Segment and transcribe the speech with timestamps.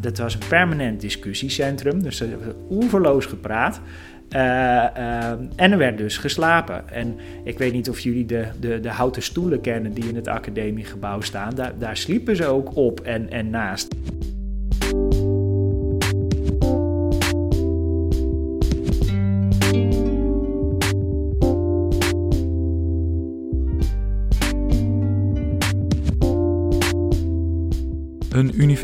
[0.00, 3.80] Dat was een permanent discussiecentrum, dus er werd oeverloos gepraat.
[4.36, 6.88] Uh, uh, en er werd dus geslapen.
[6.88, 10.28] En ik weet niet of jullie de, de, de houten stoelen kennen die in het
[10.28, 11.54] academiegebouw staan.
[11.54, 13.94] Daar, daar sliepen ze ook op en, en naast.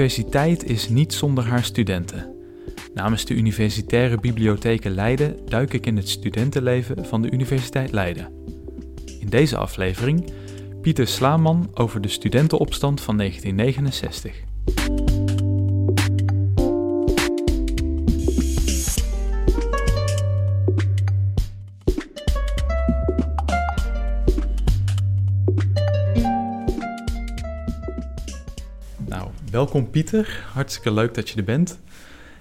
[0.07, 2.35] Universiteit is niet zonder haar studenten.
[2.95, 8.33] Namens de Universitaire Bibliotheken Leiden duik ik in het studentenleven van de Universiteit Leiden.
[9.21, 10.33] In deze aflevering
[10.83, 14.56] Pieter Slaman over de studentenopstand van 1969.
[29.57, 30.45] Welkom Pieter.
[30.53, 31.79] Hartstikke leuk dat je er bent.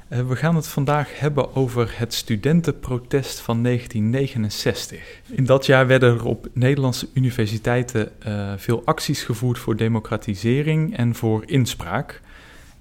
[0.10, 5.22] Uh, we gaan het vandaag hebben over het studentenprotest van 1969.
[5.30, 11.16] In dat jaar werden er op Nederlandse universiteiten uh, veel acties gevoerd voor democratisering en
[11.16, 12.22] voor inspraak.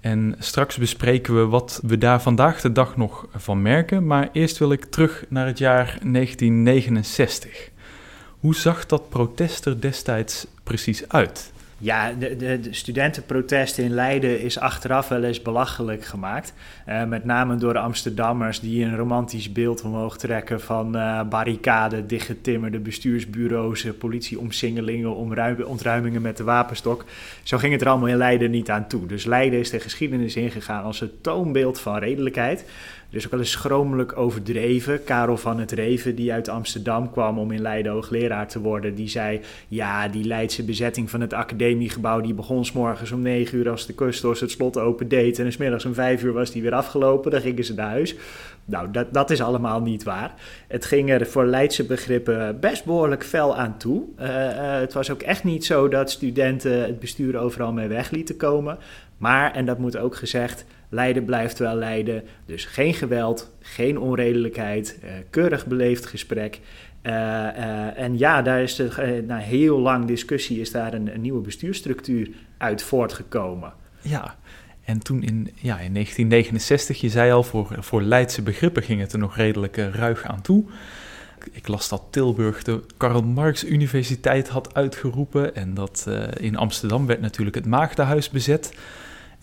[0.01, 4.07] En straks bespreken we wat we daar vandaag de dag nog van merken.
[4.07, 7.71] Maar eerst wil ik terug naar het jaar 1969.
[8.41, 11.53] Hoe zag dat protest er destijds precies uit?
[11.85, 16.53] Ja, de, de, in Leiden is achteraf wel eens belachelijk gemaakt.
[16.89, 22.79] Uh, met name door Amsterdammers die een romantisch beeld omhoog trekken van uh, barricaden, dichtgetimmerde
[22.79, 25.17] bestuursbureaus, politieomsingelingen,
[25.67, 27.05] ontruimingen met de wapenstok.
[27.43, 29.07] Zo ging het er allemaal in Leiden niet aan toe.
[29.07, 32.65] Dus Leiden is de geschiedenis ingegaan als het toonbeeld van redelijkheid.
[33.15, 35.05] Dus ook wel eens schromelijk overdreven.
[35.05, 39.09] Karel van het Reven, die uit Amsterdam kwam om in Leiden hoogleraar te worden, die
[39.09, 43.71] zei: Ja, die Leidse bezetting van het academiegebouw die begon s morgens om negen uur
[43.71, 45.39] als de kustors het slot open deed.
[45.39, 47.31] En s middags om vijf uur was die weer afgelopen.
[47.31, 48.17] Dan gingen ze naar huis.
[48.65, 50.35] Nou, dat, dat is allemaal niet waar.
[50.69, 54.03] Het ging er voor Leidse begrippen best behoorlijk fel aan toe.
[54.21, 58.11] Uh, uh, het was ook echt niet zo dat studenten het bestuur overal mee weg
[58.11, 58.79] lieten komen.
[59.25, 62.23] Maar, en dat moet ook gezegd, Leiden blijft wel Leiden.
[62.47, 66.61] Dus geen geweld, geen onredelijkheid, uh, keurig beleefd gesprek.
[67.03, 71.21] Uh, uh, en ja, daar is er, na heel lang discussie is daar een, een,
[71.21, 73.73] nieuwe bestuursstructuur uit voortgekomen.
[74.01, 74.37] Ja,
[74.85, 79.13] en toen in, ja, in 1969, je zei al, voor, voor Leidse begrippen ging het
[79.13, 80.65] er nog redelijk ruig aan toe.
[81.53, 87.21] Ik las dat Tilburg de Karl Marx Universiteit had uitgeroepen en dat in Amsterdam werd
[87.21, 88.73] natuurlijk het Maagdenhuis bezet.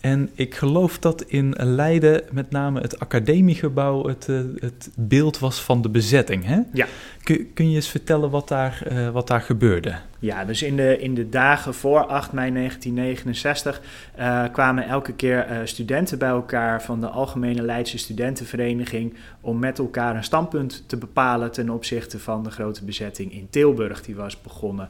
[0.02, 5.60] En ik geloof dat in Leiden met name het academiegebouw het, uh, het beeld was
[5.60, 6.44] van de bezetting.
[6.44, 6.60] Hè?
[6.72, 6.86] Ja.
[7.22, 9.94] Kun, kun je eens vertellen wat daar, uh, wat daar gebeurde?
[10.18, 13.80] Ja, dus in de, in de dagen voor 8 mei 1969
[14.18, 20.16] uh, kwamen elke keer studenten bij elkaar van de Algemene Leidse Studentenvereniging om met elkaar
[20.16, 24.02] een standpunt te bepalen ten opzichte van de grote bezetting in Tilburg.
[24.02, 24.88] Die was begonnen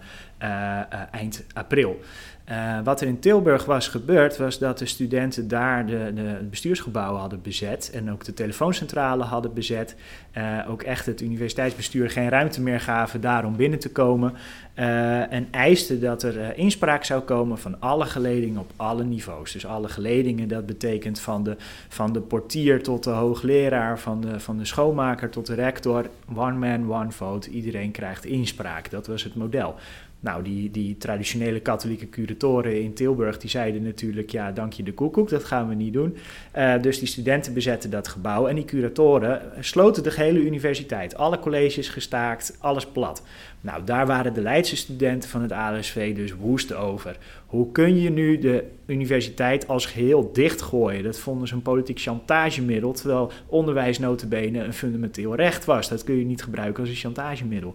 [1.10, 2.00] eind april.
[2.50, 6.48] Uh, wat er in Tilburg was gebeurd, was dat de studenten daar de, de
[6.94, 9.96] hadden bezet en ook de telefooncentrale hadden bezet.
[10.36, 14.34] Uh, ook echt het universiteitsbestuur geen ruimte meer gaven daar om binnen te komen.
[14.78, 19.52] Uh, en eisten dat er inspraak zou komen van alle geledingen op alle niveaus.
[19.52, 21.56] Dus alle geledingen, dat betekent van de,
[21.88, 26.06] van de portier tot de hoogleraar, van de, van de schoonmaker tot de rector.
[26.34, 27.50] One man, one vote.
[27.50, 28.90] Iedereen krijgt inspraak.
[28.90, 29.74] Dat was het model.
[30.22, 34.92] Nou, die, die traditionele katholieke curatoren in Tilburg, die zeiden natuurlijk, ja, dank je de
[34.92, 36.16] koekoek, dat gaan we niet doen.
[36.56, 41.16] Uh, dus die studenten bezetten dat gebouw en die curatoren sloten de gehele universiteit.
[41.16, 43.22] Alle colleges gestaakt, alles plat.
[43.60, 47.16] Nou, daar waren de Leidse studenten van het ALSV dus woest over.
[47.52, 51.02] Hoe kun je nu de universiteit als geheel dichtgooien?
[51.02, 55.88] Dat vonden ze een politiek chantagemiddel, terwijl onderwijs notabene een fundamenteel recht was.
[55.88, 57.74] Dat kun je niet gebruiken als een chantagemiddel.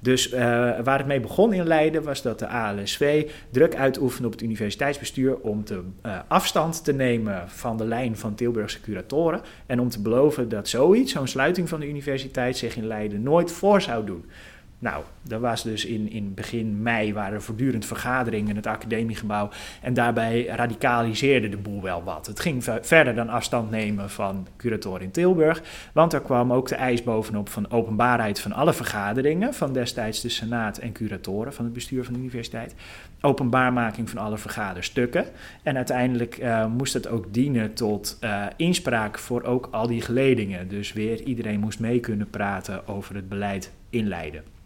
[0.00, 0.40] Dus uh,
[0.84, 5.36] waar het mee begon in Leiden was dat de ALSV druk uitoefende op het universiteitsbestuur
[5.36, 10.02] om te, uh, afstand te nemen van de lijn van Tilburgse curatoren en om te
[10.02, 14.24] beloven dat zoiets, zo'n sluiting van de universiteit, zich in Leiden nooit voor zou doen.
[14.80, 19.48] Nou, er was dus in, in begin mei waren voortdurend vergaderingen in het academiegebouw.
[19.82, 22.26] En daarbij radicaliseerde de boel wel wat.
[22.26, 25.62] Het ging verder dan afstand nemen van curatoren in Tilburg.
[25.92, 29.54] Want er kwam ook de eis bovenop van openbaarheid van alle vergaderingen.
[29.54, 32.74] Van destijds de Senaat en curatoren van het bestuur van de universiteit.
[33.20, 35.24] Openbaarmaking van alle vergaderstukken.
[35.62, 40.68] En uiteindelijk uh, moest het ook dienen tot uh, inspraak voor ook al die geledingen.
[40.68, 44.57] Dus weer iedereen moest mee kunnen praten over het beleid in Leiden.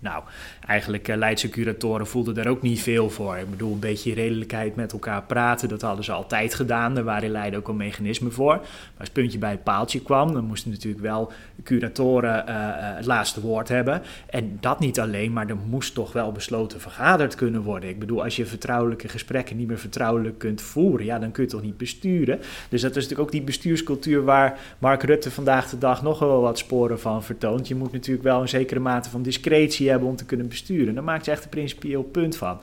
[0.00, 0.22] Nou,
[0.66, 3.36] eigenlijk uh, Leidse curatoren voelden daar ook niet veel voor.
[3.36, 6.94] Ik bedoel, een beetje redelijkheid met elkaar praten, dat hadden ze altijd gedaan.
[6.94, 8.54] Daar waren in Leiden ook een mechanisme voor.
[8.54, 8.62] Maar
[8.98, 12.54] als het puntje bij het paaltje kwam, dan moesten natuurlijk wel curatoren uh,
[12.96, 14.02] het laatste woord hebben.
[14.26, 17.88] En dat niet alleen, maar er moest toch wel besloten vergaderd kunnen worden.
[17.88, 21.50] Ik bedoel, als je vertrouwelijke gesprekken niet meer vertrouwelijk kunt voeren, ja, dan kun je
[21.50, 22.38] toch niet besturen.
[22.68, 26.40] Dus dat is natuurlijk ook die bestuurscultuur waar Mark Rutte vandaag de dag nog wel
[26.40, 27.68] wat sporen van vertoont.
[27.68, 30.94] Je moet natuurlijk wel een zekere mate van discretie hebben om te kunnen besturen.
[30.94, 32.60] Daar maakt ze echt een principieel punt van.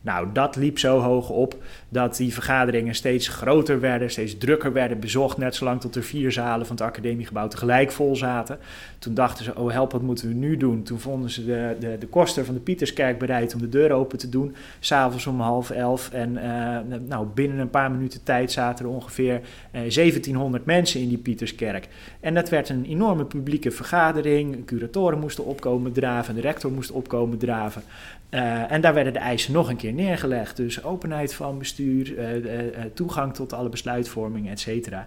[0.00, 1.56] Nou, dat liep zo hoog op
[1.88, 6.32] dat die vergaderingen steeds groter werden, steeds drukker werden bezocht, net zolang tot er vier
[6.32, 8.58] zalen van het academiegebouw tegelijk vol zaten.
[8.98, 10.82] Toen dachten ze, oh help, wat moeten we nu doen?
[10.82, 14.18] Toen vonden ze de, de, de koster van de Pieterskerk bereid om de deur open
[14.18, 16.10] te doen, s'avonds om half elf.
[16.12, 21.00] En uh, nou, binnen een paar minuten tijd zaten er ongeveer uh, eh, 1700 mensen
[21.00, 21.88] in die Pieterskerk.
[22.20, 24.64] En dat werd een enorme publieke vergadering.
[24.64, 27.82] Curatoren moesten opkomen draven, de rector moest opkomen draven.
[28.30, 30.56] Uh, en daar werden de eisen nog een keer neergelegd.
[30.56, 35.06] Dus openheid van bestuur, uh, uh, toegang tot alle besluitvorming, et cetera.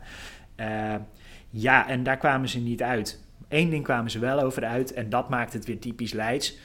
[1.50, 3.20] ja, en daar kwamen ze niet uit.
[3.50, 6.58] Eén ding kwamen ze wel over uit en dat maakt het weer typisch Leids.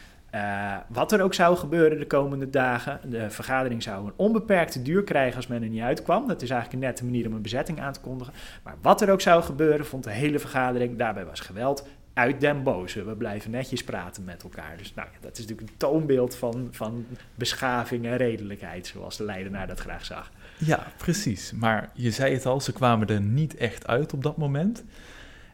[0.89, 5.37] wat er ook zou gebeuren de komende dagen, de vergadering zou een onbeperkte duur krijgen
[5.37, 6.29] als men er niet uitkwam.
[6.29, 8.33] Dat is eigenlijk een nette manier om een bezetting aan te kondigen.
[8.63, 12.63] Maar wat er ook zou gebeuren, vond de hele vergadering, daarbij was geweld, uit den
[12.63, 13.05] boze.
[13.05, 14.77] We blijven netjes praten met elkaar.
[14.77, 19.25] Dus nou, ja, dat is natuurlijk een toonbeeld van, van beschaving en redelijkheid, zoals de
[19.25, 20.31] leidenaar dat graag zag.
[20.59, 21.53] Ja, precies.
[21.53, 24.85] Maar je zei het al, ze kwamen er niet echt uit op dat moment.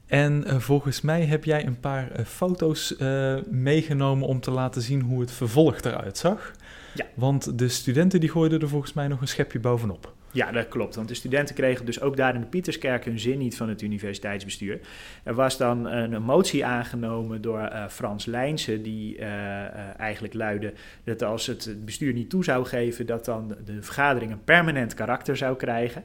[0.07, 4.83] En uh, volgens mij heb jij een paar uh, foto's uh, meegenomen om te laten
[4.83, 6.53] zien hoe het vervolg eruit zag.
[6.95, 7.07] Ja.
[7.15, 10.15] Want de studenten die gooiden er volgens mij nog een schepje bovenop.
[10.33, 10.95] Ja, dat klopt.
[10.95, 13.83] Want de studenten kregen dus ook daar in de Pieterskerk hun zin niet van het
[13.83, 14.81] universiteitsbestuur.
[15.23, 20.73] Er was dan een, motie aangenomen door uh, Frans Lijnse, die uh, uh, eigenlijk luidde
[21.05, 25.37] dat als het bestuur niet toe zou geven, dat dan de vergadering een permanent karakter
[25.37, 26.05] zou krijgen.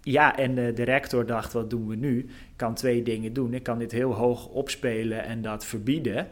[0.00, 2.18] ja, en de rector dacht, wat doen we nu?
[2.18, 3.54] Ik kan twee dingen doen.
[3.54, 6.28] Ik kan dit heel hoog opspelen en dat verbieden.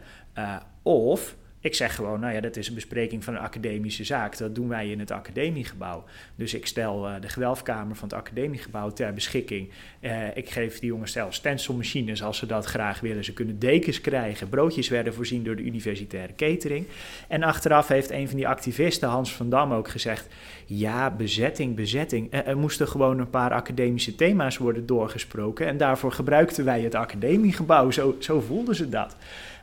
[0.81, 4.37] of ik zeg gewoon, nou ja, dat is een bespreking van een academische zaak.
[4.37, 6.03] Dat doen wij in het academiegebouw.
[6.35, 9.69] Dus ik stel uh, de gewelfkamer van het academiegebouw ter beschikking.
[10.01, 13.23] Uh, ik geef die jongens zelfs stencilmachines als ze dat graag willen.
[13.23, 14.49] Ze kunnen dekens krijgen.
[14.49, 16.85] Broodjes werden voorzien door de universitaire catering.
[17.27, 20.27] En achteraf heeft een van die activisten, Hans van Dam, ook gezegd...
[20.65, 22.33] ja, bezetting, bezetting.
[22.33, 25.67] Uh, er moesten gewoon een paar academische thema's worden doorgesproken.
[25.67, 27.91] En daarvoor gebruikten wij het academiegebouw.
[27.91, 29.15] Zo, zo voelden ze dat.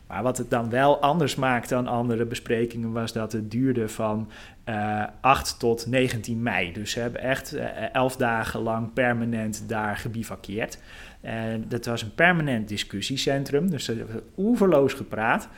[0.07, 4.31] Maar wat het dan wel anders maakt dan andere besprekingen was dat het duurde van
[4.69, 6.73] uh, eh, 8 tot 19 mei.
[6.73, 10.79] Dus ze hebben echt uh, eh, 11 dagen lang permanent daar gebivakkeerd.
[11.21, 15.49] En dat was een permanent discussiecentrum, dus er werd oeverloos gepraat.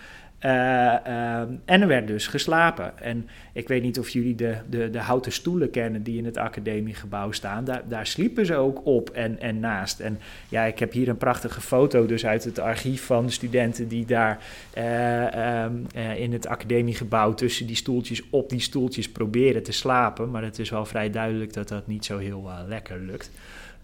[0.45, 2.99] Uh, en er werd dus geslapen.
[2.99, 6.37] En ik weet niet of jullie de, de, de houten stoelen kennen die in het
[6.37, 7.65] academiegebouw staan.
[7.65, 10.01] Daar, daar sliepen ze ook op en, en naast.
[10.01, 10.19] En
[10.49, 14.07] ja, ik heb hier een prachtige foto dus uit het archief van de studenten die
[14.07, 14.39] daar
[14.79, 20.31] uh, in het academiegebouw tussen die stoeltjes op die stoeltjes proberen te slapen.
[20.31, 23.31] Maar het is wel vrij duidelijk dat dat niet zo heel lekker lukt.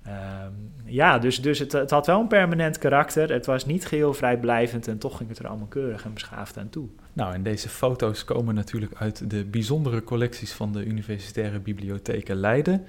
[0.05, 0.53] Ehm,
[0.85, 3.33] ja, dus, dus het, het, had wel een permanent karakter.
[3.33, 6.69] Het was niet geheel vrijblijvend en toch ging het er allemaal keurig en beschaafd aan
[6.69, 6.89] toe.
[7.13, 12.87] Nou, en deze foto's komen natuurlijk uit de bijzondere collecties van de Universitaire Bibliotheken Leiden.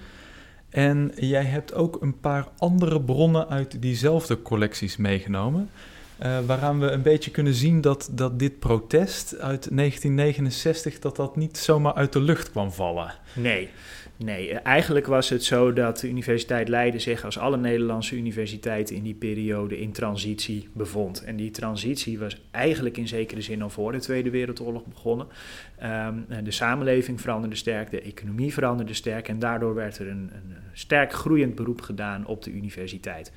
[0.69, 5.69] En jij hebt ook een paar andere bronnen uit diezelfde collecties meegenomen.
[6.23, 11.35] Uh, waaraan we een beetje kunnen zien dat, dat dit protest uit 1969 dat dat
[11.35, 13.13] niet zomaar uit de lucht kwam vallen.
[13.33, 13.69] Nee,
[14.17, 19.03] Nee, eigenlijk was het zo dat de Universiteit Leiden zich als alle Nederlandse universiteiten in
[19.03, 21.23] die periode in transitie bevond.
[21.23, 25.27] En die transitie was eigenlijk in zekere zin al voor de Tweede Wereldoorlog begonnen.
[25.83, 30.55] Um, de samenleving veranderde sterk, de economie veranderde sterk en daardoor werd er een, een
[30.73, 33.31] sterk groeiend beroep gedaan op de universiteit.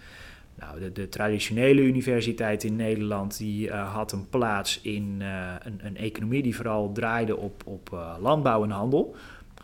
[0.58, 5.80] Nou, de, de, traditionele universiteit in Nederland die, uh, had een plaats in uh, een,
[5.82, 9.16] een, economie die vooral draaide op, op uh, landbouw en handel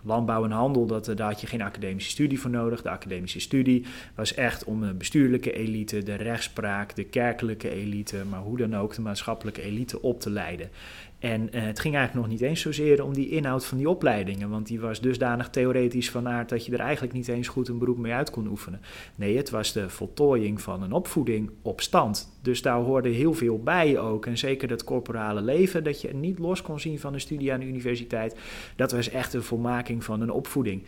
[0.04, 2.82] landbouw en handel, dat, daar had je geen academische studie voor nodig.
[2.82, 3.84] De academische studie
[4.14, 8.94] was echt om de bestuurlijke elite, de rechtspraak, de kerkelijke elite, maar hoe dan ook
[8.94, 10.70] de maatschappelijke elite op te leiden.
[11.24, 14.50] En uh, het ging eigenlijk nog niet eens zozeer om die inhoud van die opleidingen,
[14.50, 17.78] want die was dusdanig theoretisch van aard dat je er eigenlijk niet eens goed een
[17.78, 18.80] beroep mee uit kon oefenen.
[19.14, 22.38] Nee, het was de voltooiing van een opvoeding op stand.
[22.42, 24.26] Dus daar hoorde heel veel bij ook.
[24.26, 27.60] En zeker dat corporale leven, dat je niet los kon zien van een studie aan
[27.60, 28.36] de universiteit,
[28.76, 30.82] dat was echt een volmaking van een opvoeding.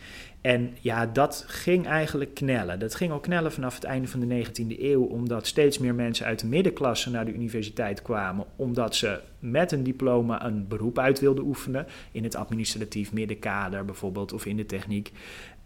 [0.47, 2.79] En ja, dat ging eigenlijk knellen.
[2.79, 6.25] Dat ging al knellen vanaf het einde van de 19e eeuw, omdat steeds meer mensen
[6.25, 11.19] uit de middenklasse naar de universiteit kwamen, omdat ze met een diploma een beroep uit
[11.19, 15.11] wilden oefenen, in het administratief middenkader bijvoorbeeld, of in de techniek.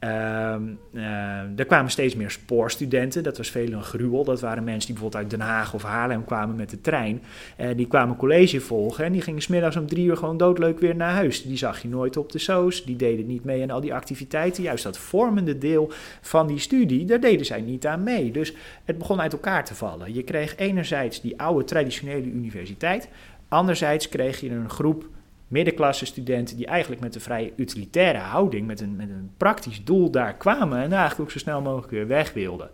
[0.04, 3.24] Uh, er kwamen steeds meer spoorstudenten.
[3.24, 4.24] Dat was veel een gruwel.
[4.24, 7.22] Dat waren mensen die bijvoorbeeld uit Den Haag of Haarlem kwamen met de trein.
[7.60, 10.96] Uh, die kwamen college volgen en die gingen smiddags om drie uur gewoon doodleuk weer
[10.96, 11.44] naar huis.
[11.44, 12.86] Die zag je nooit op de soos.
[12.86, 14.64] Die deden niet mee aan al die activiteiten.
[14.64, 15.92] Juist dat vormende deel
[16.22, 18.32] van die studie, daar deden zij niet aan mee.
[18.32, 18.54] Dus
[18.86, 20.14] het begon uit elkaar te vallen.
[20.14, 23.10] Je kreeg enerzijds die oude traditionele universiteit.
[23.48, 25.06] Anderzijds kreeg je een groep
[25.52, 30.12] middenklasse studenten die eigenlijk met een vrij utilitaire houding, met een, met een praktisch doel
[30.12, 32.70] daar kwamen en eigenlijk ook zo snel mogelijk weer weg wilden.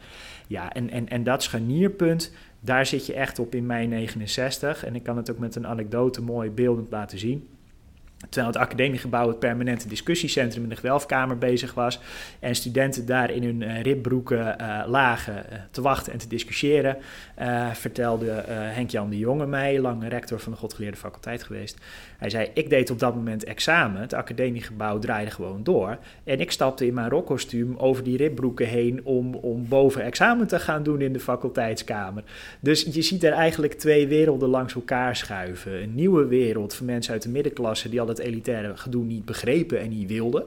[0.47, 4.85] Ja, en, en, en dat scharnierpunt, daar zit je echt op in mei 69.
[4.85, 7.47] En ik kan het ook met een anekdote mooi beeldend laten zien.
[8.29, 11.99] Terwijl het academiegebouw het permanente discussiecentrum in de gewelfkamer bezig was.
[12.39, 16.97] En studenten daar in hun uh, ribbroeken uh, lagen uh, te wachten en te discussiëren.
[17.73, 21.77] vertelde Henk-Jan de Jonge mij, lang rector van de Godgeleerde faculteit geweest.
[22.17, 24.01] Hij zei, ik deed op dat moment examen.
[24.01, 25.97] Het academiegebouw draaide gewoon door.
[26.23, 30.59] En ik stapte in mijn rokkostuum over die ribbroeken heen om, om boven examen te
[30.59, 32.23] gaan doen in de faculteitskamer.
[32.59, 35.81] Dus je ziet er eigenlijk twee werelden langs elkaar schuiven.
[35.81, 39.79] Een nieuwe wereld van mensen uit de middenklasse die al het elitaire gedoe niet begrepen
[39.79, 40.45] en niet wilden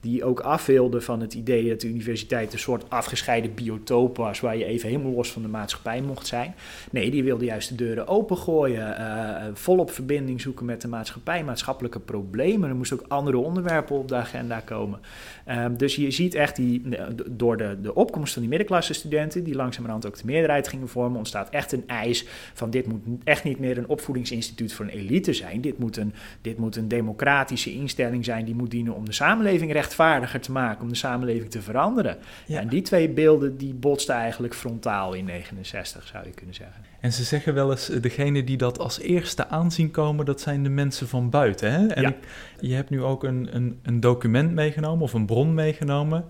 [0.00, 4.56] die ook afbeelden van het idee dat de universiteit een soort afgescheiden biotoop was, waar
[4.56, 6.54] je even helemaal los van de maatschappij mocht zijn.
[6.90, 12.00] Nee, die wilde juist de deuren opengooien, uh, volop verbinding zoeken met de maatschappij, maatschappelijke
[12.00, 12.68] problemen.
[12.68, 15.00] Er moesten ook andere onderwerpen op de agenda komen.
[15.48, 16.82] Um, dus je ziet echt die,
[17.30, 21.18] door de, de opkomst van die middenklasse studenten, die langzamerhand ook de meerderheid gingen vormen,
[21.18, 25.32] ontstaat echt een eis van dit moet echt niet meer een opvoedingsinstituut voor een elite
[25.32, 25.60] zijn.
[25.60, 29.72] Dit moet een, dit moet een democratische instelling zijn die moet dienen om de samenleving
[29.72, 32.16] recht rechtvaardiger te maken, om de samenleving te veranderen.
[32.46, 32.60] Ja.
[32.60, 36.84] En die twee beelden die botsten eigenlijk frontaal in 69, zou je kunnen zeggen.
[37.00, 40.62] En ze zeggen wel eens, eh, degene die dat als eerste aanzien komen, dat zijn
[40.62, 41.72] de mensen van buiten.
[41.72, 41.86] Hè?
[41.86, 42.14] En ja.
[42.60, 46.24] je hebt nu ook een, een, een document meegenomen, of een bron meegenomen,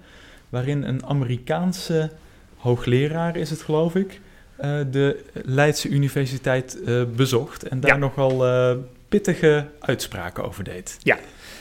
[0.48, 2.10] waarin een Amerikaanse
[2.56, 4.20] hoogleraar, is het geloof ik,
[4.60, 7.96] uh, de Leidse Universiteit uh, bezocht en daar ja.
[7.96, 8.44] nogal
[9.08, 10.96] pittige uitspraken over deed.
[11.02, 11.18] Ja,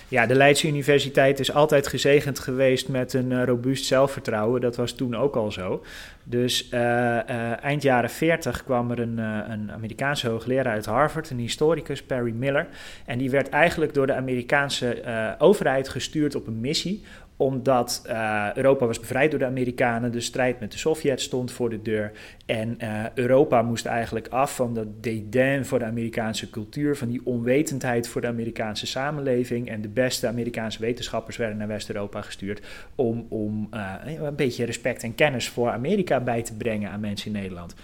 [0.09, 4.61] ja, de Leidse Universiteit is altijd gezegend geweest met een uh, robuust zelfvertrouwen.
[4.61, 5.83] Dat was toen ook al zo.
[6.23, 9.17] Dus uh, uh, eind jaren 40 kwam er een,
[9.51, 12.67] een Amerikaanse hoogleraar uit Harvard, een historicus, Perry Miller.
[13.05, 15.03] En die werd eigenlijk door de Amerikaanse
[15.39, 17.03] overheid gestuurd op een missie
[17.41, 21.69] omdat uh, Europa was bevrijd door de Amerikanen, de strijd met de Sovjets stond voor
[21.69, 22.11] de deur.
[22.45, 27.21] En uh, Europa moest eigenlijk af van dat dédain voor de Amerikaanse cultuur, van die
[27.23, 29.69] onwetendheid voor de Amerikaanse samenleving.
[29.69, 32.61] En de beste Amerikaanse wetenschappers werden naar West-Europa gestuurd
[32.95, 37.27] om, om uh, een beetje respect en kennis voor Amerika bij te brengen aan mensen
[37.27, 37.75] in Nederland.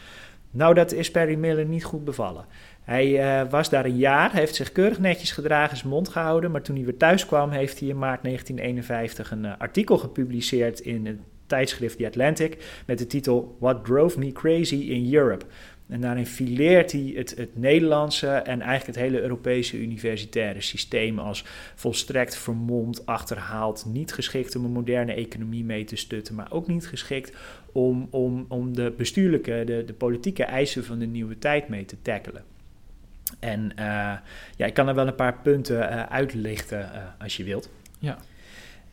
[0.52, 2.46] Nou, dat is Perry Miller niet goed bevallen.
[2.86, 6.52] Hij uh, was daar een jaar, heeft zich keurig netjes gedragen, zijn mond gehouden.
[6.52, 10.80] Maar toen hij weer thuis kwam, heeft hij in maart 1951 een uh, artikel gepubliceerd
[10.80, 12.82] in het tijdschrift The Atlantic.
[12.86, 15.46] Met de titel What Drove Me Crazy in Europe.
[15.88, 21.46] En daarin fileert hij het, het Nederlandse en eigenlijk het hele Europese universitaire systeem als
[21.76, 26.88] volstrekt vermomd, achterhaald, niet geschikt om een moderne economie mee te stutten, maar ook niet
[26.88, 27.38] geschikt
[27.72, 31.96] om, om, om de bestuurlijke, de, de politieke eisen van de nieuwe tijd mee te
[32.02, 32.44] tackelen.
[33.40, 33.86] En uh,
[34.56, 37.70] ja, ik kan er wel een paar punten uh, uitlichten uh, als je wilt.
[38.00, 38.18] Ja.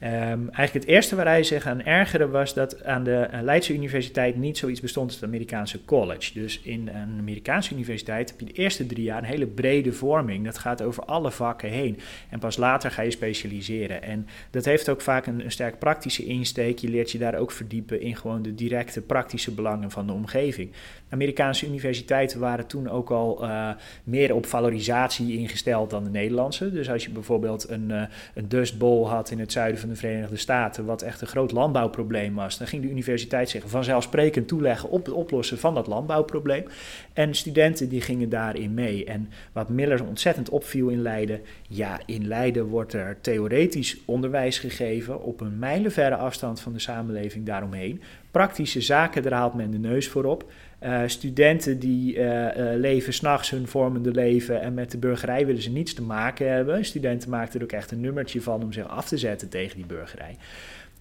[0.05, 0.09] Um,
[0.51, 4.59] eigenlijk het eerste waar hij zich aan ergerde was dat aan de Leidse Universiteit niet
[4.59, 6.33] zoiets bestond als het Amerikaanse college.
[6.33, 10.45] Dus in een Amerikaanse universiteit heb je de eerste drie jaar een hele brede vorming.
[10.45, 11.99] Dat gaat over alle vakken heen.
[12.31, 14.03] En pas later ga je specialiseren.
[14.03, 16.79] En dat heeft ook vaak een, een sterk praktische insteek.
[16.79, 20.71] Je leert je daar ook verdiepen in gewoon de directe praktische belangen van de omgeving.
[21.09, 23.71] Amerikaanse universiteiten waren toen ook al uh,
[24.05, 26.73] meer op valorisatie ingesteld dan de Nederlandse.
[26.73, 28.03] Dus als je bijvoorbeeld een, uh,
[28.35, 31.53] een Dust Bowl had in het zuiden van de Verenigde Staten, wat echt een groot
[31.53, 36.65] landbouwprobleem was, dan ging de universiteit zich vanzelfsprekend toeleggen op het oplossen van dat landbouwprobleem.
[37.13, 39.05] En studenten die gingen daarin mee.
[39.05, 45.23] En wat Miller ontzettend opviel in Leiden, ja, in Leiden wordt er theoretisch onderwijs gegeven
[45.23, 48.03] op een mijlenverre afstand van de samenleving daaromheen.
[48.31, 50.45] Praktische zaken, daar haalt men de neus voor op.
[50.85, 55.71] Uh, studenten die uh, leven s'nachts hun vormende leven en met de burgerij willen ze
[55.71, 56.85] niets te maken hebben.
[56.85, 59.87] Studenten maakten er ook echt een nummertje van om zich af te zetten tegen die
[59.87, 60.37] burgerij.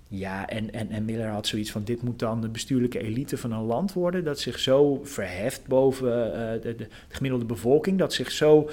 [0.08, 3.52] Ja, en, en, en Miller had zoiets van: dit moet dan de bestuurlijke elite van
[3.52, 4.24] een land worden.
[4.24, 6.10] Dat zich zo verheft boven
[6.62, 7.98] de, de, gemiddelde bevolking.
[7.98, 8.70] Dat zich zo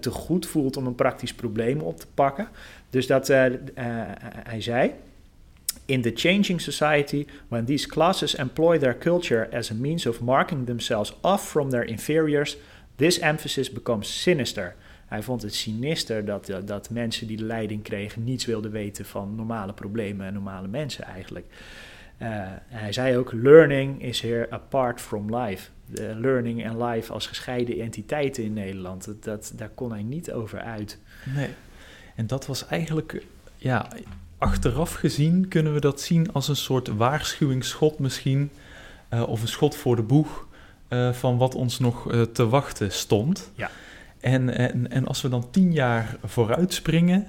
[0.00, 2.48] te goed voelt om een praktisch probleem op te pakken.
[2.90, 4.92] Dus dat hij zei
[5.92, 10.64] In the changing society, when these classes employ their culture as a means of marking
[10.66, 12.56] themselves off from their inferiors,
[12.96, 14.74] this emphasis becomes sinister.
[15.06, 19.34] Hij vond het sinister dat, dat, mensen die de leiding kregen niets wilden weten van
[19.34, 21.46] normale problemen en normale mensen eigenlijk.
[22.18, 22.28] Uh,
[22.66, 25.70] hij zei ook: Learning is here apart from life.
[26.16, 29.14] Learning en life als gescheiden entiteiten in Nederland.
[29.20, 30.98] Dat, daar kon hij niet over uit.
[31.34, 31.48] Nee.
[32.14, 33.22] En dat was eigenlijk,
[33.56, 33.88] ja,
[34.42, 38.50] achteraf gezien kunnen we dat zien als een soort waarschuwingsschot misschien.
[39.10, 40.46] Uh, of een schot voor de boeg
[40.88, 43.50] uh, van wat ons nog uh, te wachten stond.
[43.54, 43.70] Ja.
[44.20, 47.28] En, en, en als we dan tien jaar vooruit springen,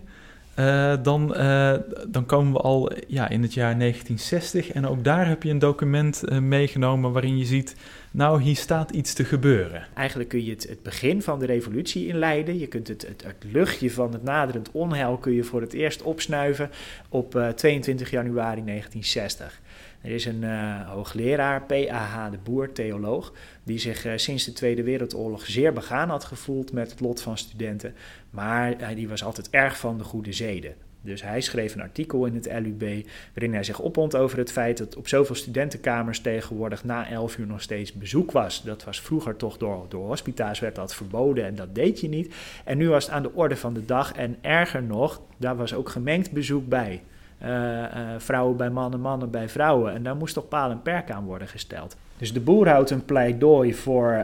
[0.60, 1.74] uh, dan, uh,
[2.08, 4.72] dan komen we al ja, in het jaar 1960.
[4.72, 7.76] En ook daar heb je een document uh, meegenomen waarin je ziet,
[8.12, 9.88] nou hier staat iets te gebeuren.
[9.94, 12.60] Eigenlijk kun je het, het begin van de revolutie inleiden.
[12.60, 16.02] Je kunt het, het, het, luchtje van het naderend onheil kun je voor het eerst
[16.02, 16.70] opsnuiven
[17.10, 19.62] op 22 januari 1960.
[20.04, 22.32] Er is een uh, hoogleraar, P.A.H.
[22.32, 23.34] de Boer, theoloog,
[23.64, 27.38] die zich uh, sinds de Tweede Wereldoorlog zeer begaan had gevoeld met het lot van
[27.38, 27.94] studenten.
[28.30, 30.76] Maar uh, die was altijd erg van de goede zeden.
[31.02, 34.78] Dus hij schreef een artikel in het LUB waarin hij zich opwond over het feit
[34.78, 38.64] dat op zoveel studentenkamers tegenwoordig na 11 uur nog steeds bezoek was.
[38.64, 42.34] Dat was vroeger toch door, door hospita's werd dat verboden en dat deed je niet.
[42.64, 45.74] En nu was het aan de orde van de dag en erger nog, daar was
[45.74, 47.02] ook gemengd bezoek bij.
[47.46, 47.86] Uh, uh,
[48.18, 49.94] vrouwen bij mannen, mannen bij vrouwen.
[49.94, 51.98] En daar moest toch paal en perk aan worden gesteld.
[52.18, 54.24] Dus de boer houdt een pleidooi voor uh,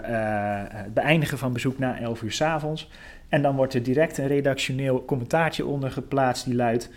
[0.68, 2.90] het beëindigen van bezoek na 11 uur s avonds.
[3.30, 6.90] En dan wordt er direct een redactioneel commentaartje onder geplaatst die luidt...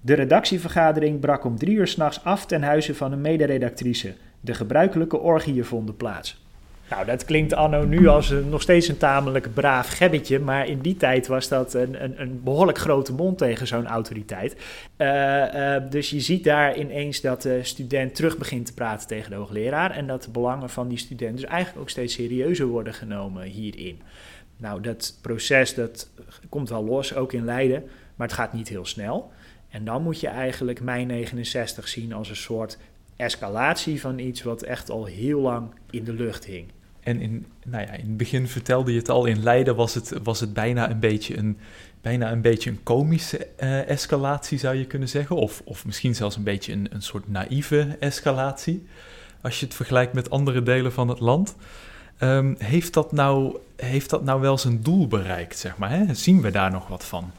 [0.00, 4.14] De redactievergadering brak om drie uur s'nachts af ten huize van een mederedactrice.
[4.40, 6.45] De gebruikelijke orgieën vonden plaats.
[6.90, 10.96] Nou, dat klinkt anno nu als nog steeds een tamelijk braaf gebbetje, maar in die
[10.96, 14.56] tijd was dat een, een, een behoorlijk grote mond tegen zo'n autoriteit.
[14.96, 15.06] Uh,
[15.54, 19.36] uh, dus je ziet daar ineens dat de student terug begint te praten tegen de
[19.36, 23.42] hoogleraar en dat de belangen van die student dus eigenlijk ook steeds serieuzer worden genomen
[23.42, 24.00] hierin.
[24.56, 26.10] Nou, dat proces dat
[26.48, 27.82] komt wel los, ook in Leiden,
[28.16, 29.32] maar het gaat niet heel snel.
[29.68, 32.78] En dan moet je eigenlijk mei 69 zien als een soort
[33.16, 36.66] escalatie van iets wat echt al heel lang in de lucht hing.
[37.00, 40.12] En in, nou ja, in het begin vertelde je het al, in Leiden was het,
[40.22, 41.58] was het bijna, een beetje een,
[42.00, 45.36] bijna een beetje een komische uh, escalatie, zou je kunnen zeggen.
[45.36, 48.86] Of, of misschien zelfs een beetje een, een soort naïeve escalatie,
[49.40, 51.56] als je het vergelijkt met andere delen van het land.
[52.20, 55.90] Um, heeft, dat nou, heeft dat nou wel zijn doel bereikt, zeg maar?
[55.90, 56.14] Hè?
[56.14, 57.30] Zien we daar nog wat van?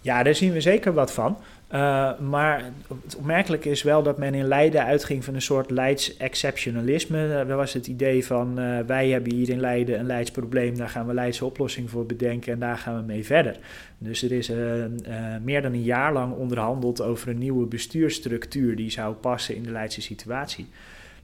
[0.00, 1.38] Ja, daar zien we zeker wat van.
[1.72, 2.72] Uh, maar
[3.04, 7.28] het opmerkelijke is wel dat men in Leiden uitging van een soort Leids exceptionalisme.
[7.28, 10.76] Uh, dat was het idee van uh, wij hebben hier in Leiden een Leids probleem,
[10.76, 13.56] daar gaan we Leidse oplossing voor bedenken en daar gaan we mee verder.
[13.98, 14.50] Dus er is
[15.42, 19.70] meer dan een jaar lang onderhandeld over een nieuwe bestuursstructuur die zou passen in de
[19.70, 20.66] Leidse situatie.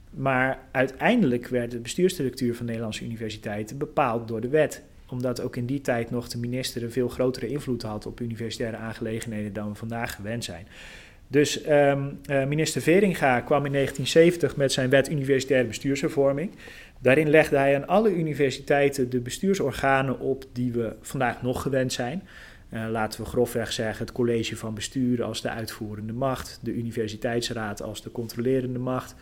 [0.09, 5.65] Maar uiteindelijk werd de bestuursstructuur van Nederlandse universiteiten bepaald door de wet omdat ook in
[5.65, 9.75] die tijd nog de minister een veel grotere invloed had op universitaire aangelegenheden dan we
[9.75, 10.67] vandaag gewend zijn.
[11.27, 16.51] Dus um, uh, minister Veringa kwam in 1970 met zijn wet universitaire bestuurshervorming.
[16.99, 22.23] Daarin legde hij aan alle universiteiten de bestuursorganen op die we vandaag nog gewend zijn.
[22.73, 27.81] Uh, laten we grofweg zeggen het college van bestuur als de uitvoerende macht, de universiteitsraad
[27.81, 29.15] als de controlerende macht,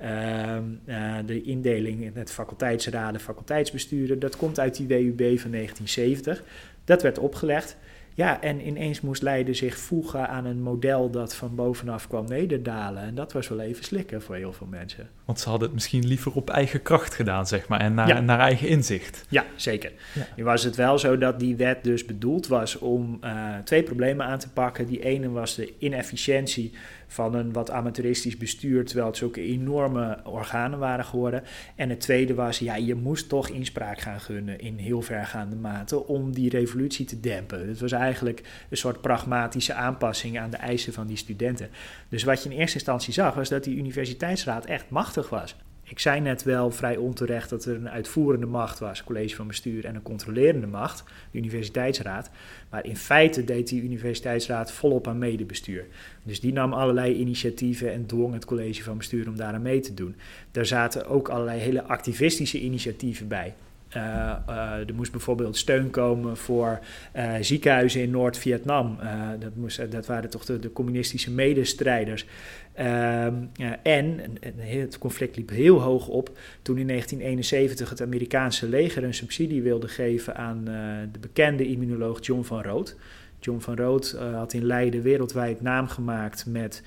[0.00, 6.42] uh, uh, de indeling in het faculteitsraden, faculteitsbesturen, dat komt uit die WUB van 1970.
[6.84, 7.76] Dat werd opgelegd.
[8.18, 13.02] Ja, en ineens moest Leiden zich voegen aan een model dat van bovenaf kwam nederdalen.
[13.02, 15.08] En dat was wel even slikken voor heel veel mensen.
[15.24, 18.20] Want ze hadden het misschien liever op eigen kracht gedaan, zeg maar, en naar, ja.
[18.20, 19.24] naar eigen inzicht.
[19.28, 19.92] Ja, zeker.
[20.14, 20.26] Ja.
[20.36, 24.26] Nu was het wel zo dat die wet dus bedoeld was om uh, twee problemen
[24.26, 24.86] aan te pakken.
[24.86, 26.72] Die ene was de inefficiëntie
[27.08, 31.42] van een wat amateuristisch bestuur, terwijl het zulke enorme organen waren geworden.
[31.76, 36.06] En het tweede was, ja, je moest toch inspraak gaan gunnen in heel vergaande mate
[36.06, 37.68] om die revolutie te dempen.
[37.68, 41.68] Het was eigenlijk een soort pragmatische aanpassing aan de eisen van die studenten.
[42.08, 45.56] Dus wat je in eerste instantie zag, was dat die universiteitsraad echt machtig was.
[45.88, 49.84] Ik zei net wel vrij onterecht dat er een uitvoerende macht was, college van bestuur,
[49.84, 52.30] en een controlerende macht, de universiteitsraad.
[52.70, 55.86] Maar in feite deed die universiteitsraad volop aan medebestuur.
[56.22, 59.94] Dus die nam allerlei initiatieven en dwong het college van bestuur om daaraan mee te
[59.94, 60.16] doen.
[60.50, 63.54] Daar zaten ook allerlei hele activistische initiatieven bij.
[63.96, 64.02] Uh,
[64.48, 66.80] uh, er moest bijvoorbeeld steun komen voor
[67.16, 68.98] uh, ziekenhuizen in Noord-Vietnam.
[69.38, 72.26] dat, dat waren toch de, communistische medestrijders.
[72.74, 73.34] Ehm,
[73.82, 74.20] en
[74.56, 79.88] het conflict liep heel hoog op toen in 1971 het Amerikaanse leger een subsidie wilde
[79.88, 80.64] geven aan
[81.12, 82.96] de bekende immunoloog John van Rood.
[83.40, 86.82] John van Rood had in Leiden wereldwijd naam gemaakt met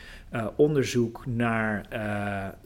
[0.56, 1.86] onderzoek naar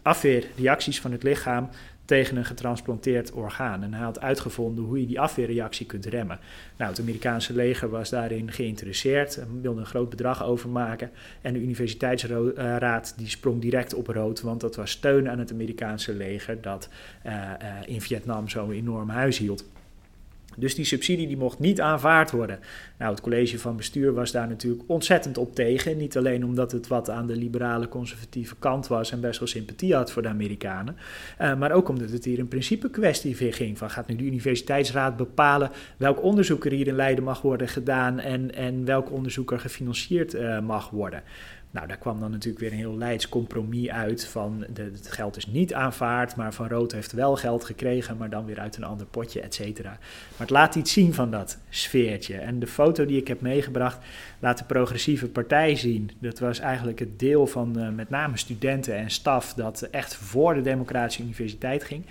[0.02, 1.70] afweerreacties van het lichaam
[2.06, 3.84] tegen een getransplanteerd orgaan.
[3.84, 6.40] En hij had uitgevonden hoe je die afweerreactie kunt remmen.
[6.78, 11.12] Nou, het Amerikaanse leger was daarin geïnteresseerd en wilde een groot bedrag overmaken.
[11.42, 16.14] En de universiteitsraad die sprong direct op rood, want dat was steun aan het Amerikaanse
[16.14, 16.90] leger dat
[17.26, 17.50] uh, uh,
[17.86, 19.66] in Vietnam zo'n enorm huis hield.
[20.58, 22.60] Dus die subsidie die mocht niet aanvaard worden.
[22.98, 25.98] Nou, het college van bestuur was daar natuurlijk ontzettend op tegen.
[25.98, 29.96] Niet alleen omdat het wat aan de liberale conservatieve kant was en best wel sympathie
[29.96, 30.96] had voor de Amerikanen.
[31.42, 33.78] Uh, maar ook omdat het hier een principe kwestie ging.
[33.78, 38.20] Van gaat nu de universiteitsraad bepalen welk onderzoek er hier in Leiden mag worden gedaan
[38.20, 41.24] en, en welk onderzoek er gefinancierd uh, mag worden.
[41.76, 45.38] Nou, daar kwam dan natuurlijk weer een heel Leids compromis uit van de, het geld
[45.38, 48.84] is niet aanvaard, maar Van Rood heeft wel geld gekregen, maar dan weer uit een
[48.84, 49.90] ander potje, et cetera.
[49.90, 52.38] Maar het laat iets zien van dat sfeertje.
[52.38, 53.98] En de foto die ik heb meegebracht
[54.40, 56.12] laat de progressieve partij zien.
[56.20, 60.54] Dat was eigenlijk het deel van uh, met name studenten en staf dat echt voor
[60.54, 62.06] de Democratische Universiteit ging.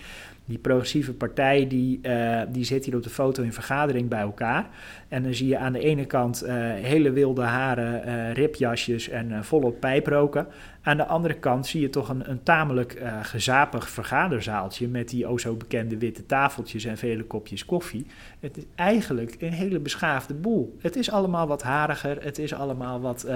[0.47, 4.69] Die progressieve partij die, uh, die zit hier op de foto in vergadering bij elkaar.
[5.09, 9.45] En dan zie je aan de ene kant uh, hele wilde haren, uh, ripjasjes en
[9.45, 10.47] volop pijproken.
[10.87, 15.38] Aan de andere kant zie je toch een, een tamelijk gezapig vergaderzaaltje met die o
[15.38, 18.07] zo bekende witte tafeltjes en vele kopjes koffie.
[18.40, 20.77] Het is eigenlijk een hele beschaafde boel.
[20.81, 23.27] Het is allemaal wat hariger, het is allemaal wat,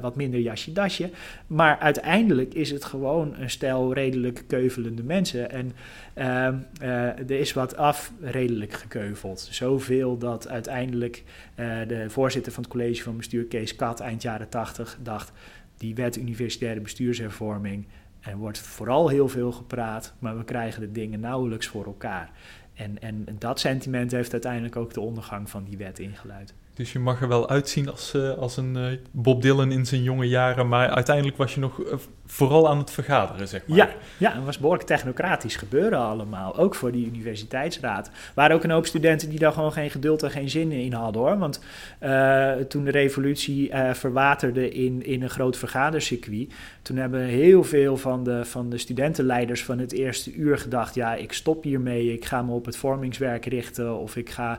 [0.00, 1.10] wat minder jasje-dasje.
[1.46, 5.50] Maar uiteindelijk is het gewoon een stel redelijk keuvelende mensen.
[5.50, 5.72] En
[6.14, 6.46] uh,
[7.18, 9.48] er is wat af redelijk gekeuveld.
[9.50, 11.22] Zoveel dat uiteindelijk
[11.86, 15.32] de voorzitter van het college van bestuur, Kees Kat, eind jaren 80, dacht:
[15.82, 17.86] die wet universitaire bestuurshervorming.
[18.20, 22.30] Er wordt vooral heel veel gepraat, maar we krijgen de dingen nauwelijks voor elkaar.
[22.74, 26.54] En, en dat sentiment heeft uiteindelijk ook de ondergang van die wet ingeluid.
[26.74, 30.02] Dus je mag er wel uitzien als, uh, als een uh, Bob Dylan in zijn
[30.02, 31.92] jonge jaren, maar uiteindelijk was je nog uh,
[32.26, 33.76] vooral aan het vergaderen, zeg maar.
[33.76, 38.06] Ja, ja, het was behoorlijk technocratisch gebeuren allemaal, ook voor die universiteitsraad.
[38.06, 40.92] Er waren ook een hoop studenten die daar gewoon geen geduld en geen zin in
[40.92, 41.60] hadden hoor, want
[42.68, 48.44] toen de revolutie verwaterde in, in een groot vergadercircuit, toen hebben heel veel van de,
[48.44, 52.52] van de studentenleiders van het eerste uur gedacht, ja, ik stop hiermee, ik ga me
[52.52, 54.58] op het vormingswerk richten of ik ga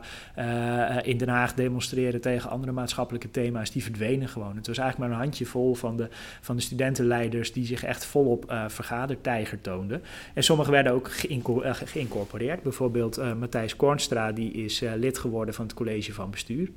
[1.02, 4.56] in Den Haag demonstreren tegen andere maatschappelijke thema's, die verdwenen gewoon.
[4.56, 6.08] Het was eigenlijk maar een handjevol van de,
[6.40, 10.02] van de studentenleiders die zich echt volop uh, vergadertijger toonden.
[10.34, 12.62] En sommigen werden ook uh, geïncorporeerd.
[12.62, 16.70] Bijvoorbeeld uh, Matthijs Kornstra, die is lid geworden van het college van bestuur.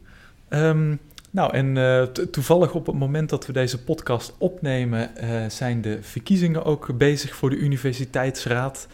[0.49, 0.99] Um,
[1.31, 5.09] nou, en toevallig op het moment dat we deze podcast opnemen,
[5.47, 8.87] zijn de verkiezingen ook bezig voor de universiteitsraad.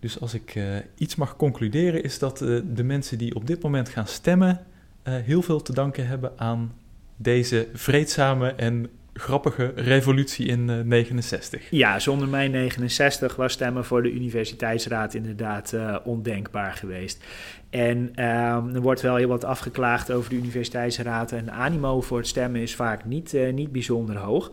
[0.00, 0.60] Dus als ik
[0.96, 2.38] iets mag concluderen, is dat
[2.74, 4.60] de mensen die op dit moment gaan stemmen,
[5.02, 6.72] heel veel te danken hebben aan
[7.16, 11.70] deze vreedzame en grappige revolutie in uh, 69.
[11.70, 17.24] Ja, zonder mei 69 was stemmen voor de universiteitsraad inderdaad uh, ondenkbaar geweest.
[17.70, 22.26] En um, er wordt wel heel wat afgeklaagd over de universiteitsraad en animo voor het
[22.26, 24.50] stemmen is vaak niet, uh, niet bijzonder hoog.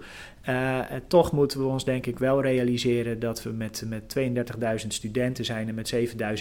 [0.49, 4.15] Uh, toch moeten we ons denk ik wel realiseren dat we met, met
[4.81, 5.93] 32.000 studenten zijn en met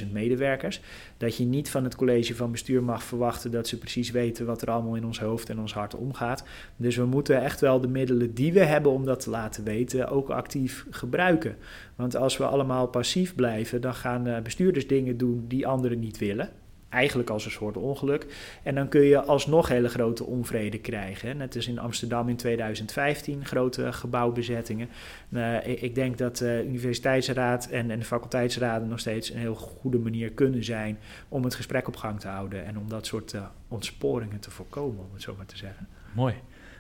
[0.03, 0.81] 7.000 medewerkers.
[1.17, 4.63] Dat je niet van het college van bestuur mag verwachten dat ze precies weten wat
[4.63, 6.45] er allemaal in ons hoofd en ons hart omgaat.
[6.77, 10.09] Dus we moeten echt wel de middelen die we hebben om dat te laten weten
[10.09, 11.57] ook actief gebruiken.
[11.97, 16.51] Want als we allemaal passief blijven, dan gaan bestuurders dingen doen die anderen niet willen
[16.89, 18.27] eigenlijk als een soort ongeluk.
[18.63, 21.37] En dan kun je alsnog hele grote onvrede krijgen.
[21.37, 24.89] Net als in Amsterdam in 2015, grote gebouwbezettingen.
[25.29, 29.99] Uh, ik denk dat de universiteitsraad en, en de faculteitsraden nog steeds een heel goede
[29.99, 30.99] manier kunnen zijn
[31.29, 35.05] om het gesprek op gang te houden en om dat soort uh, ontsporingen te voorkomen,
[35.05, 35.89] om het zo maar te zeggen.
[36.15, 36.35] Mooi.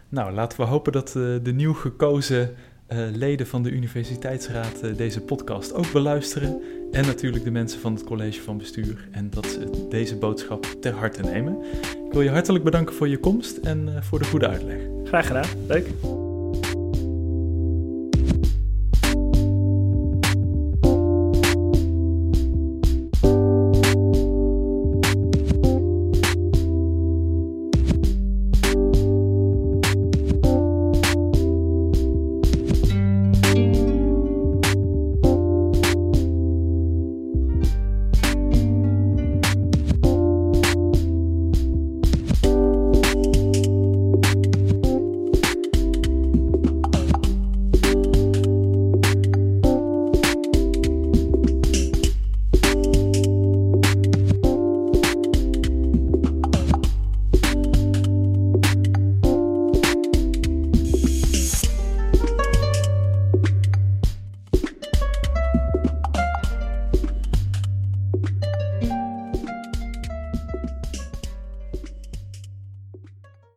[0.08, 1.08] Nou, laten we hopen dat
[1.42, 2.56] de nieuw gekozen
[3.12, 6.62] leden van de Universiteitsraad uh, deze podcast ook beluisteren.
[6.90, 9.09] En natuurlijk de mensen van het college van bestuur.
[9.11, 11.59] En dat ze deze boodschap ter harte nemen.
[12.07, 14.79] Ik wil je hartelijk bedanken voor je komst en uh, voor de goede uitleg.
[15.05, 15.48] Graag gedaan.
[15.66, 15.87] Leuk.